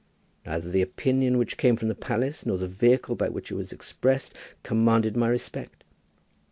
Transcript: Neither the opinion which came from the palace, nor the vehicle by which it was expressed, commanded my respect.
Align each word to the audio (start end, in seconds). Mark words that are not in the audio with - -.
Neither 0.47 0.71
the 0.71 0.81
opinion 0.81 1.37
which 1.37 1.57
came 1.57 1.75
from 1.75 1.87
the 1.87 1.93
palace, 1.93 2.43
nor 2.43 2.57
the 2.57 2.67
vehicle 2.67 3.13
by 3.13 3.29
which 3.29 3.51
it 3.51 3.55
was 3.55 3.71
expressed, 3.71 4.33
commanded 4.63 5.15
my 5.15 5.27
respect. 5.27 5.83